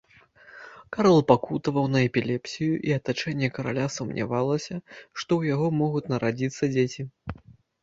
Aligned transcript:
Карл 0.95 1.19
пакутаваў 1.31 1.85
на 1.95 1.99
эпілепсію, 2.07 2.71
і 2.89 2.95
атачэнне 2.99 3.51
караля 3.59 3.85
сумнявалася, 3.97 4.75
што 5.19 5.29
ў 5.37 5.41
яго 5.55 5.67
могуць 5.85 6.05
нарадзіцца 6.17 6.63
дзеці. 6.77 7.09